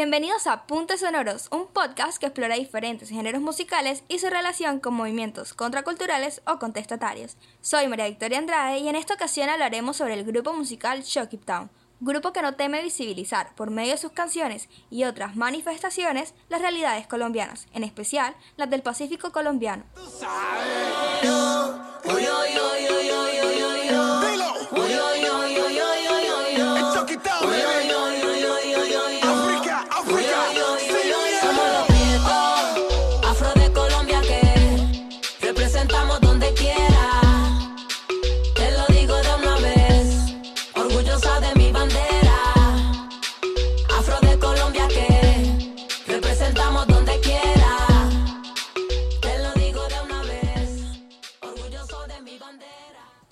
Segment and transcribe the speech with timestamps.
[0.00, 4.94] Bienvenidos a Puntos Sonoros, un podcast que explora diferentes géneros musicales y su relación con
[4.94, 7.36] movimientos contraculturales o contestatarios.
[7.60, 11.68] Soy María Victoria Andrade y en esta ocasión hablaremos sobre el grupo musical Shock Town,
[11.98, 17.08] grupo que no teme visibilizar por medio de sus canciones y otras manifestaciones las realidades
[17.08, 19.82] colombianas, en especial las del Pacífico colombiano.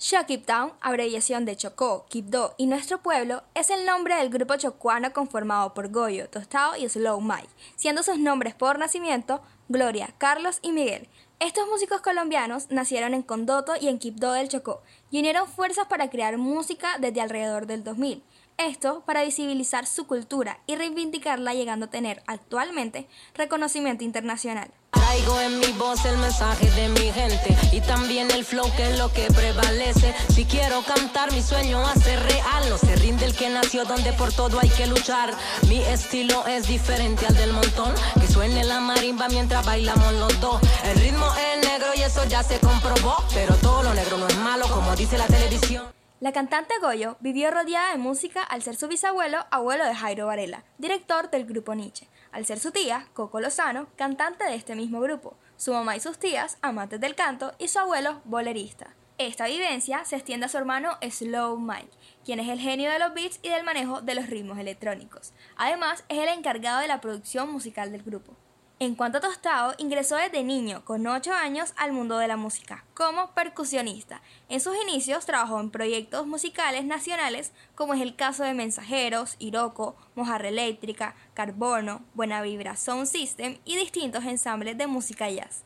[0.09, 5.73] Town, abreviación de Chocó, Quibdó y Nuestro Pueblo, es el nombre del grupo chocuano conformado
[5.73, 11.09] por Goyo, Tostado y Slow Mike, siendo sus nombres por nacimiento Gloria, Carlos y Miguel.
[11.41, 16.09] Estos músicos colombianos nacieron en Condoto y en Quibdó del Chocó y unieron fuerzas para
[16.09, 18.23] crear música desde alrededor del 2000.
[18.57, 24.71] Esto para visibilizar su cultura y reivindicarla llegando a tener actualmente reconocimiento internacional.
[24.89, 28.97] Traigo en mi voz el mensaje de mi gente y también el flow que es
[28.97, 30.15] lo que prevalece.
[30.33, 34.33] Si quiero cantar mi sueño hace real, no se rinde el que nació donde por
[34.33, 35.35] todo hay que luchar.
[35.69, 40.59] Mi estilo es diferente al del montón, que suene la marimba mientras bailamos los dos.
[40.83, 44.37] El ritmo es negro y eso ya se comprobó, pero todo lo negro no es
[44.37, 45.85] malo como dice la televisión.
[46.19, 50.63] La cantante Goyo vivió rodeada de música al ser su bisabuelo, abuelo de Jairo Varela,
[50.79, 55.37] director del grupo Nietzsche, al ser su tía, Coco Lozano, cantante de este mismo grupo,
[55.57, 58.95] su mamá y sus tías, amantes del canto, y su abuelo, bolerista.
[59.19, 61.91] Esta vivencia se extiende a su hermano Slow Mike,
[62.25, 65.33] quien es el genio de los beats y del manejo de los ritmos electrónicos.
[65.55, 68.35] Además, es el encargado de la producción musical del grupo.
[68.79, 72.85] En cuanto a Tostado, ingresó desde niño, con 8 años, al mundo de la música,
[72.93, 74.21] como percusionista.
[74.49, 79.95] En sus inicios trabajó en proyectos musicales nacionales, como es el caso de Mensajeros, Iroco,
[80.13, 85.63] Mojarra Eléctrica, Carbono, Buena Vibra Sound System y distintos ensambles de música jazz.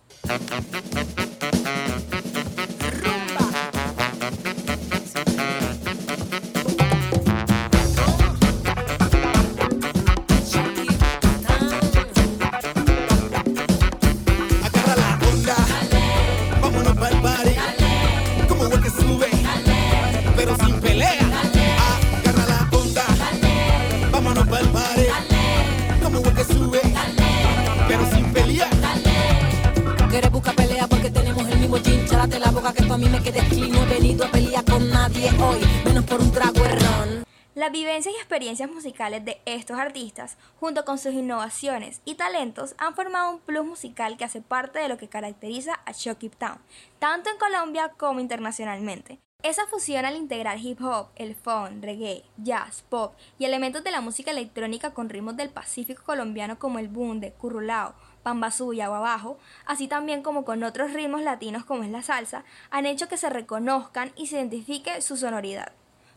[37.72, 42.96] Las vivencias y experiencias musicales de estos artistas, junto con sus innovaciones y talentos, han
[42.96, 46.58] formado un plus musical que hace parte de lo que caracteriza a Shocky Town,
[47.00, 49.20] tanto en Colombia como internacionalmente.
[49.42, 54.02] Esa fusión al integrar hip hop, el funk, reggae, jazz, pop y elementos de la
[54.02, 59.88] música electrónica con ritmos del Pacífico colombiano como el bunde, currulao, pambazú y abajo, así
[59.88, 64.12] también como con otros ritmos latinos como es la salsa, han hecho que se reconozcan
[64.18, 65.72] y se identifique su sonoridad.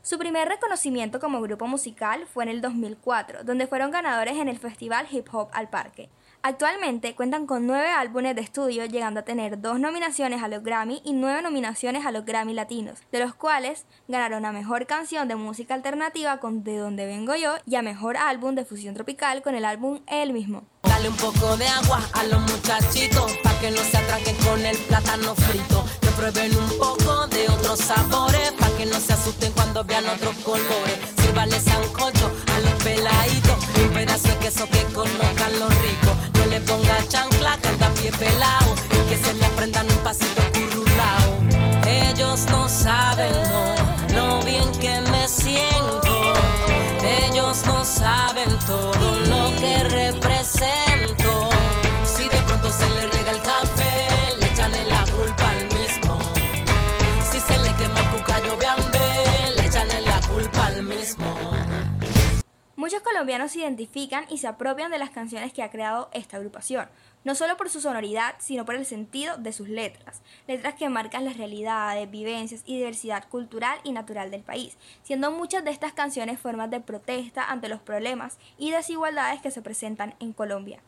[0.05, 4.59] Su primer reconocimiento como grupo musical fue en el 2004, donde fueron ganadores en el
[4.59, 6.11] Festival Hip Hop al Parque.
[6.43, 11.01] Actualmente cuentan con nueve álbumes de estudio, llegando a tener dos nominaciones a los Grammy
[11.07, 15.37] y nueve nominaciones a los Grammy Latinos, de los cuales ganaron a Mejor Canción de
[15.37, 19.55] Música Alternativa con De Donde Vengo Yo y a Mejor Álbum de Fusión Tropical con
[19.55, 20.65] el álbum El Mismo.
[20.83, 24.77] Dale un poco de agua a los muchachitos, para que no se atraquen con el
[24.77, 25.83] plátano frito,
[26.25, 30.97] prueben un poco de otros sabores, para que no se asusten cuando vean otros colores.
[31.21, 36.17] Sírvale sancocho a los peladitos, un pedazo de queso que conozcan los ricos.
[36.39, 40.44] No le ponga chancla, canta pie pelado, y que se le aprendan un pasito
[63.05, 66.89] colombianos se identifican y se apropian de las canciones que ha creado esta agrupación,
[67.23, 71.25] no solo por su sonoridad, sino por el sentido de sus letras, letras que marcan
[71.25, 76.41] las realidades, vivencias y diversidad cultural y natural del país, siendo muchas de estas canciones
[76.41, 80.81] formas de protesta ante los problemas y desigualdades que se presentan en Colombia.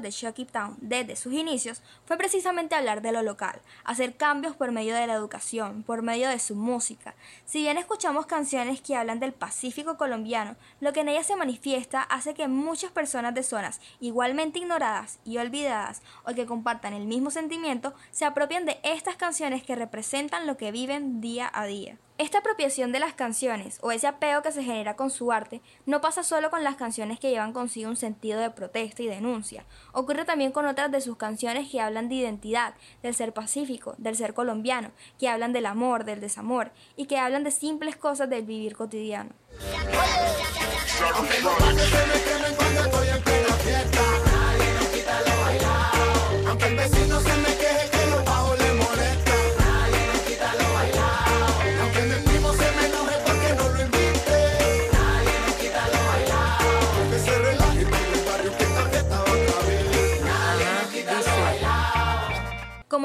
[0.00, 4.72] De Shocky Town desde sus inicios fue precisamente hablar de lo local, hacer cambios por
[4.72, 7.14] medio de la educación, por medio de su música.
[7.44, 12.02] Si bien escuchamos canciones que hablan del Pacífico colombiano, lo que en ellas se manifiesta
[12.02, 17.30] hace que muchas personas de zonas igualmente ignoradas y olvidadas o que compartan el mismo
[17.30, 21.98] sentimiento se apropien de estas canciones que representan lo que viven día a día.
[22.18, 26.00] Esta apropiación de las canciones o ese apego que se genera con su arte no
[26.00, 30.24] pasa solo con las canciones que llevan consigo un sentido de protesta y denuncia, ocurre
[30.24, 34.32] también con otras de sus canciones que hablan de identidad, del ser pacífico, del ser
[34.32, 38.76] colombiano, que hablan del amor, del desamor y que hablan de simples cosas del vivir
[38.76, 39.32] cotidiano.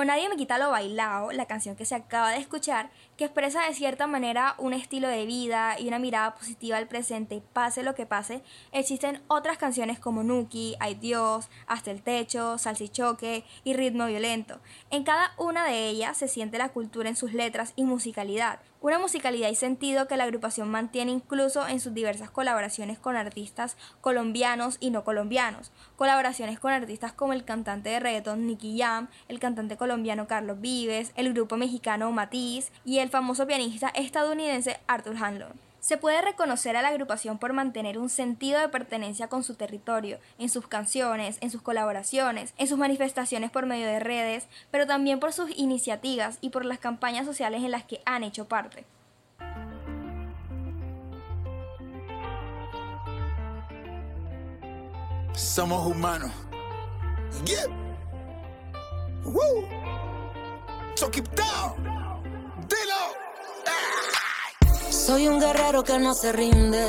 [0.06, 3.74] Nadie me quita lo bailado, la canción que se acaba de escuchar, que expresa de
[3.74, 8.06] cierta manera un estilo de vida y una mirada positiva al presente, pase lo que
[8.06, 14.59] pase, existen otras canciones como Nuki, Ay Dios, Hasta el Techo, Salsichoque y Ritmo Violento.
[14.89, 18.97] En cada una de ellas se siente la cultura en sus letras y musicalidad, una
[18.97, 24.77] musicalidad y sentido que la agrupación mantiene incluso en sus diversas colaboraciones con artistas colombianos
[24.79, 29.77] y no colombianos, colaboraciones con artistas como el cantante de reggaeton Nicky Jam, el cantante
[29.77, 35.70] colombiano Carlos Vives, el grupo mexicano Matiz y el famoso pianista estadounidense Arthur Hanlon.
[35.81, 40.19] Se puede reconocer a la agrupación por mantener un sentido de pertenencia con su territorio,
[40.37, 45.19] en sus canciones, en sus colaboraciones, en sus manifestaciones por medio de redes, pero también
[45.19, 48.85] por sus iniciativas y por las campañas sociales en las que han hecho parte.
[55.33, 56.31] Somos humanos.
[65.11, 66.81] Soy un guerrero que no se rinde,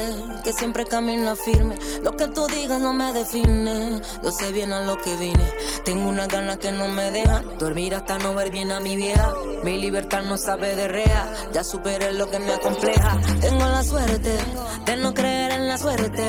[0.44, 1.74] que siempre camina firme.
[2.04, 5.44] Lo que tú digas no me define, yo sé bien a lo que vine.
[5.84, 9.34] Tengo una gana que no me deja dormir hasta no ver bien a mi vieja.
[9.64, 13.18] Mi libertad no sabe de rea, ya superé lo que me acompleja.
[13.40, 14.38] Tengo la suerte
[14.86, 16.28] de no creer en la suerte.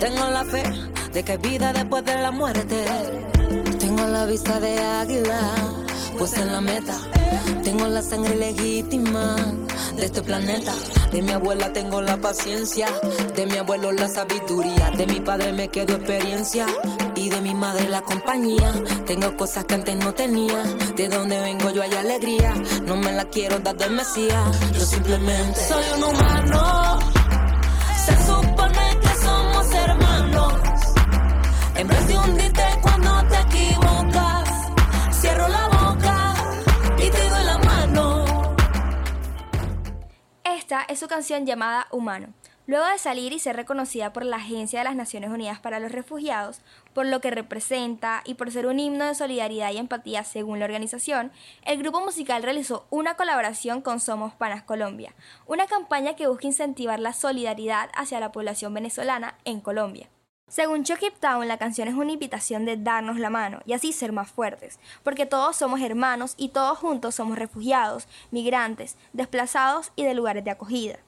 [0.00, 0.64] Tengo la fe
[1.12, 2.84] de que hay vida después de la muerte.
[3.78, 5.38] Tengo la vista de águila,
[6.18, 7.07] pues en la meta.
[7.64, 9.36] Tengo la sangre legítima
[9.96, 10.74] de este planeta.
[11.12, 12.86] De mi abuela tengo la paciencia,
[13.34, 16.66] de mi abuelo la sabiduría, de mi padre me quedo experiencia
[17.14, 18.72] y de mi madre la compañía.
[19.06, 20.62] Tengo cosas que antes no tenía,
[20.96, 22.54] de donde vengo yo hay alegría.
[22.84, 26.98] No me la quiero dar del Mesías, yo simplemente soy un humano.
[28.04, 30.54] Se supone que somos hermanos.
[31.76, 32.47] En de hundirte cuando
[40.88, 42.32] es su canción llamada Humano.
[42.66, 45.92] Luego de salir y ser reconocida por la Agencia de las Naciones Unidas para los
[45.92, 46.60] Refugiados,
[46.92, 50.66] por lo que representa y por ser un himno de solidaridad y empatía según la
[50.66, 51.32] organización,
[51.64, 55.14] el grupo musical realizó una colaboración con Somos Panas Colombia,
[55.46, 60.10] una campaña que busca incentivar la solidaridad hacia la población venezolana en Colombia.
[60.48, 64.12] Según Chucky Town, la canción es una invitación de darnos la mano y así ser
[64.12, 70.14] más fuertes, porque todos somos hermanos y todos juntos somos refugiados, migrantes, desplazados y de
[70.14, 71.00] lugares de acogida.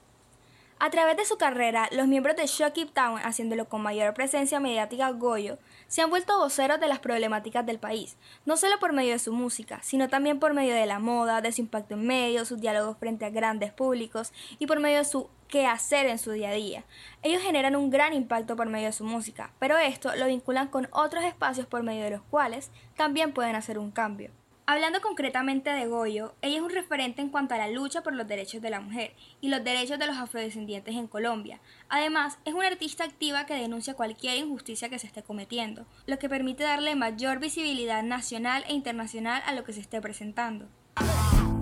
[0.83, 4.59] A través de su carrera, los miembros de Shock It Town, haciéndolo con mayor presencia
[4.59, 9.11] mediática Goyo, se han vuelto voceros de las problemáticas del país, no solo por medio
[9.11, 12.47] de su música, sino también por medio de la moda, de su impacto en medios,
[12.47, 16.49] sus diálogos frente a grandes públicos y por medio de su quehacer en su día
[16.49, 16.83] a día.
[17.21, 20.87] Ellos generan un gran impacto por medio de su música, pero esto lo vinculan con
[20.89, 24.31] otros espacios por medio de los cuales también pueden hacer un cambio.
[24.67, 28.27] Hablando concretamente de Goyo, ella es un referente en cuanto a la lucha por los
[28.27, 31.59] derechos de la mujer y los derechos de los afrodescendientes en Colombia.
[31.89, 36.29] Además, es una artista activa que denuncia cualquier injusticia que se esté cometiendo, lo que
[36.29, 40.67] permite darle mayor visibilidad nacional e internacional a lo que se esté presentando.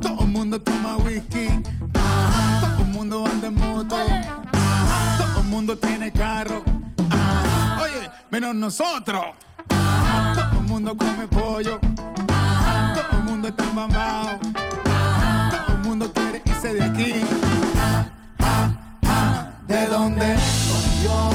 [0.02, 1.48] Todo el mundo toma whisky,
[1.94, 3.96] todo el mundo anda en moto,
[5.18, 6.64] todo el mundo tiene carro,
[7.82, 9.26] oye, menos nosotros.
[9.68, 11.80] Todo el mundo come pollo
[13.08, 14.40] todo el mundo está mamado.
[14.40, 17.14] Todo el mundo quiere irse de aquí.
[19.68, 20.36] ¿De dónde?
[21.04, 21.30] Yo,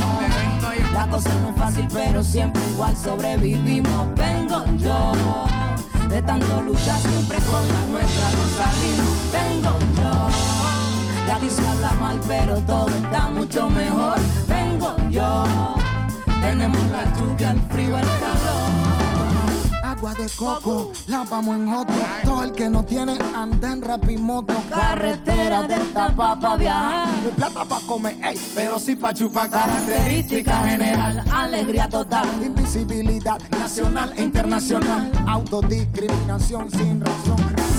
[0.93, 4.15] la cosa es muy fácil, pero siempre igual sobrevivimos.
[4.17, 5.13] Vengo yo,
[6.09, 9.17] de tanto luchar siempre con la nuestra no salimos.
[9.33, 14.19] Vengo yo, aquí se habla mal, pero todo está mucho mejor.
[14.49, 15.45] Vengo yo,
[16.43, 18.84] tenemos la lluvia, el frío, el calor
[19.97, 21.95] agua de coco, la vamos en otro.
[22.25, 24.55] Todo el que no tiene anda en rapimoto.
[24.69, 27.09] Carretera de tapa pa' viajar.
[27.23, 29.51] De plata pa' comer, ey, pero sí pa' chupar.
[29.51, 32.27] Característica general, alegría total.
[32.45, 35.13] Invisibilidad nacional e internacional.
[35.27, 37.74] Autodiscriminación sin razón.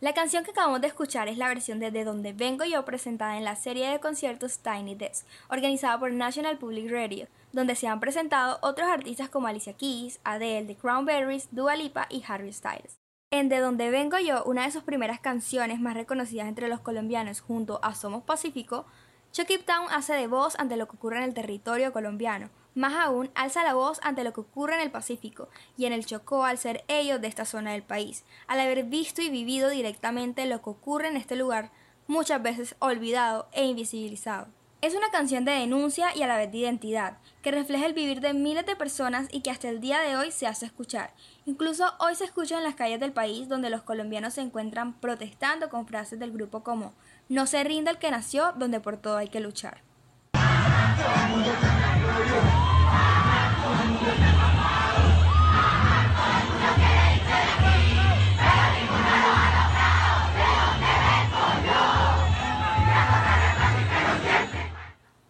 [0.00, 3.36] La canción que acabamos de escuchar es la versión de De Donde Vengo Yo presentada
[3.36, 8.00] en la serie de conciertos Tiny Desk, organizada por National Public Radio donde se han
[8.00, 12.98] presentado otros artistas como Alicia Keys, Adele, The Cranberries, Dua Lipa y Harry Styles.
[13.30, 17.40] En De Donde Vengo Yo, una de sus primeras canciones más reconocidas entre los colombianos
[17.40, 18.86] junto a Somos Pacífico,
[19.32, 23.30] Chucky Town hace de voz ante lo que ocurre en el territorio colombiano, más aún
[23.34, 26.58] alza la voz ante lo que ocurre en el Pacífico y en el Chocó al
[26.58, 30.70] ser ellos de esta zona del país, al haber visto y vivido directamente lo que
[30.70, 31.70] ocurre en este lugar,
[32.06, 34.48] muchas veces olvidado e invisibilizado.
[34.84, 38.20] Es una canción de denuncia y a la vez de identidad, que refleja el vivir
[38.20, 41.14] de miles de personas y que hasta el día de hoy se hace escuchar.
[41.46, 45.70] Incluso hoy se escucha en las calles del país donde los colombianos se encuentran protestando
[45.70, 46.92] con frases del grupo como
[47.30, 49.80] No se rinda el que nació, donde por todo hay que luchar.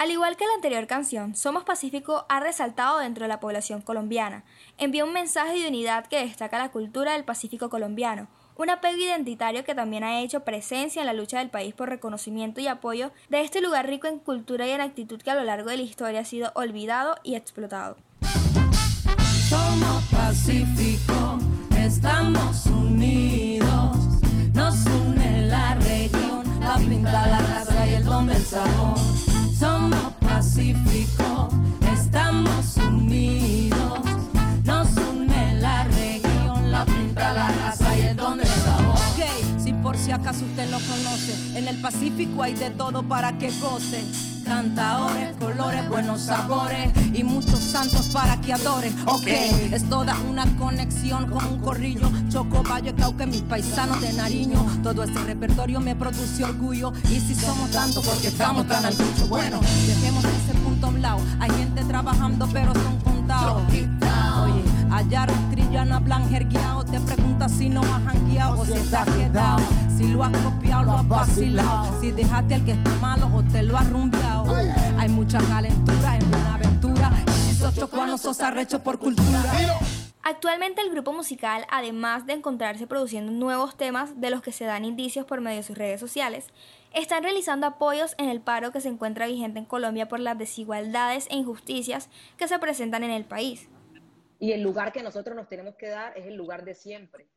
[0.04, 4.44] Al igual que la anterior canción, Somos Pacífico ha resaltado dentro de la población colombiana.
[4.76, 9.64] Envía un mensaje de unidad que destaca la cultura del Pacífico colombiano, un apego identitario
[9.64, 13.40] que también ha hecho presencia en la lucha del país por reconocimiento y apoyo de
[13.40, 16.20] este lugar rico en cultura y en actitud que a lo largo de la historia
[16.20, 17.96] ha sido olvidado y explotado.
[19.48, 21.38] Somos Pacífico,
[21.76, 23.96] estamos unidos,
[24.52, 28.30] nos une la región, la pinta, la raza y el don
[29.58, 31.54] somos pacíficos,
[31.92, 32.83] estamos unidos,
[40.04, 44.04] si acaso usted no conoce, en el Pacífico hay de todo para que goce
[44.44, 48.94] cantadores, colores, buenos sabores y muchos santos para que adoren.
[49.06, 52.10] Ok, es toda una conexión con un corrillo.
[52.28, 54.62] Choco, Valle, Cauca, mis paisanos de Nariño.
[54.82, 56.92] Todo este repertorio me produce orgullo.
[57.10, 58.94] Y si somos tantos, porque estamos tan al
[59.30, 61.20] Bueno, dejemos ese punto a un lado.
[61.40, 63.62] Hay gente trabajando, pero son contados.
[63.72, 66.84] Oye, allá Trillana, hablan jergueado.
[66.84, 69.62] Te preguntas si no has jangueado o si estás quedado.
[69.96, 72.00] Si lo has copiado, lo has vacilado.
[72.00, 74.54] Si dejaste el que está malo o te lo has rumbeado.
[74.98, 77.12] Hay mucha calentura en una aventura.
[77.50, 79.42] Y sos cuando sos arrecho por cultura.
[80.22, 84.86] Actualmente el grupo musical, además de encontrarse produciendo nuevos temas de los que se dan
[84.86, 86.46] indicios por medio de sus redes sociales,
[86.94, 91.26] están realizando apoyos en el paro que se encuentra vigente en Colombia por las desigualdades
[91.30, 92.08] e injusticias
[92.38, 93.68] que se presentan en el país.
[94.44, 97.28] Y el lugar que nosotros nos tenemos que dar es el lugar de siempre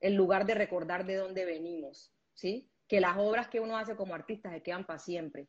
[0.00, 2.70] el lugar de recordar de dónde venimos, ¿sí?
[2.88, 5.48] Que las obras que uno hace como artista se quedan para siempre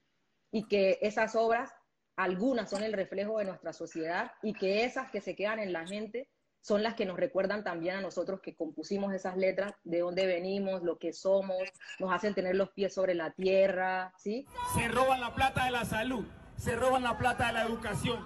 [0.51, 1.73] y que esas obras,
[2.17, 5.87] algunas son el reflejo de nuestra sociedad y que esas que se quedan en la
[5.87, 10.27] gente son las que nos recuerdan también a nosotros que compusimos esas letras, de dónde
[10.27, 11.63] venimos, lo que somos,
[11.97, 14.45] nos hacen tener los pies sobre la tierra, ¿sí?
[14.75, 16.25] Se roban la plata de la salud,
[16.57, 18.23] se roban la plata de la educación,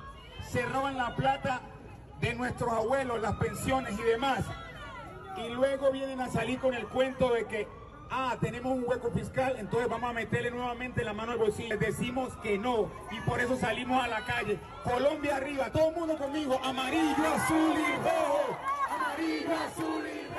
[0.52, 1.62] se roban la plata
[2.20, 4.46] de nuestros abuelos, las pensiones y demás
[5.38, 7.68] y luego vienen a salir con el cuento de que
[8.10, 11.70] ah, tenemos un hueco fiscal, entonces vamos a meterle nuevamente la mano al bolsillo.
[11.70, 14.60] Les decimos que no y por eso salimos a la calle.
[14.84, 18.58] Colombia arriba, todo el mundo conmigo, amarillo, azul y rojo.
[18.90, 20.35] Amarillo, azul y rojo.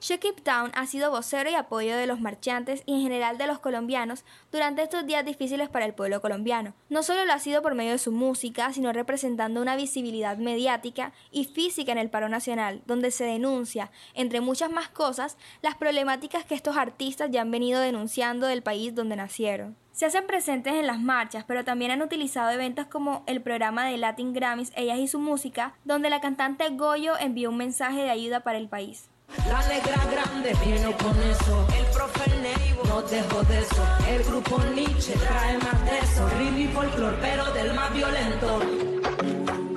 [0.00, 3.58] Shakip Town ha sido vocero y apoyo de los marchantes y en general de los
[3.58, 6.72] colombianos durante estos días difíciles para el pueblo colombiano.
[6.88, 11.12] No solo lo ha sido por medio de su música, sino representando una visibilidad mediática
[11.30, 16.46] y física en el paro nacional, donde se denuncia, entre muchas más cosas, las problemáticas
[16.46, 19.76] que estos artistas ya han venido denunciando del país donde nacieron.
[19.92, 23.98] Se hacen presentes en las marchas, pero también han utilizado eventos como el programa de
[23.98, 28.40] Latin Grammys Ellas y su música, donde la cantante Goyo envió un mensaje de ayuda
[28.40, 29.10] para el país.
[29.48, 31.66] La negra grande vino con eso.
[31.78, 33.86] El profe Neivo no dejó de eso.
[34.08, 36.28] El grupo Nietzsche trae más de eso.
[36.38, 38.60] Ritmo y folclor, pero del más violento.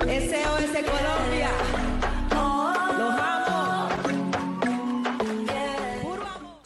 [0.00, 1.50] SOS Colombia.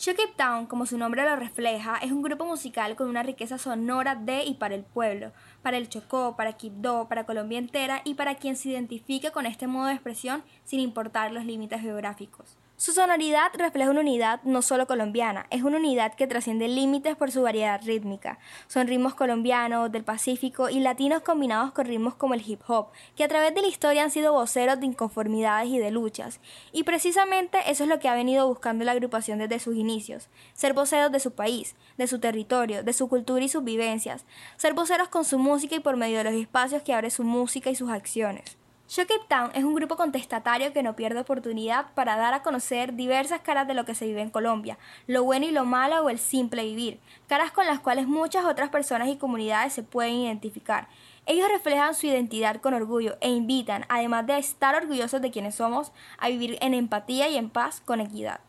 [0.09, 3.59] Los It Town, como su nombre lo refleja, es un grupo musical con una riqueza
[3.59, 8.15] sonora de y para el pueblo, para el Chocó, para Quibdó, para Colombia entera y
[8.15, 12.57] para quien se identifique con este modo de expresión sin importar los límites geográficos.
[12.81, 17.33] Su sonoridad refleja una unidad no solo colombiana, es una unidad que trasciende límites por
[17.33, 18.39] su variedad rítmica.
[18.69, 23.25] Son ritmos colombianos, del Pacífico y latinos combinados con ritmos como el hip hop, que
[23.25, 26.39] a través de la historia han sido voceros de inconformidades y de luchas.
[26.71, 30.73] Y precisamente eso es lo que ha venido buscando la agrupación desde sus inicios, ser
[30.73, 34.25] voceros de su país, de su territorio, de su cultura y sus vivencias,
[34.57, 37.71] ser voceros con su música y por medio de los espacios que abre su música
[37.71, 38.57] y sus acciones.
[38.89, 42.95] Shock It Town es un grupo contestatario que no pierde oportunidad para dar a conocer
[42.95, 46.09] diversas caras de lo que se vive en Colombia, lo bueno y lo malo o
[46.09, 50.89] el simple vivir, caras con las cuales muchas otras personas y comunidades se pueden identificar.
[51.27, 55.93] Ellos reflejan su identidad con orgullo e invitan, además de estar orgullosos de quienes somos,
[56.17, 58.41] a vivir en empatía y en paz con equidad.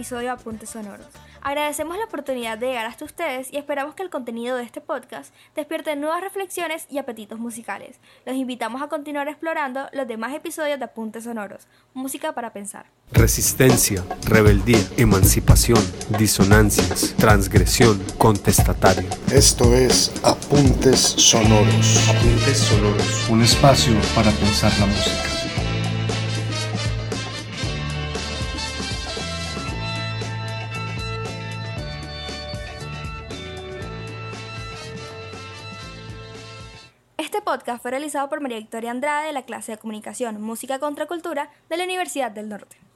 [0.00, 1.06] Episodio de Apuntes Sonoros.
[1.42, 5.34] Agradecemos la oportunidad de llegar hasta ustedes y esperamos que el contenido de este podcast
[5.54, 7.98] despierte nuevas reflexiones y apetitos musicales.
[8.24, 12.86] Los invitamos a continuar explorando los demás episodios de Apuntes Sonoros, música para pensar.
[13.12, 15.80] Resistencia, rebeldía, emancipación,
[16.18, 19.08] disonancias, transgresión, contestatario.
[19.30, 22.08] Esto es Apuntes Sonoros.
[22.08, 23.28] Apuntes sonoros.
[23.28, 25.39] Un espacio para pensar la música.
[37.60, 41.50] Podcast fue realizado por María Victoria Andrade de la clase de Comunicación, Música contra Cultura
[41.68, 42.89] de la Universidad del Norte.